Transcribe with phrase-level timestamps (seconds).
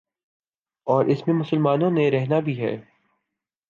[0.87, 2.75] اور اس میں مسلمانوں نے رہنا بھی ہے۔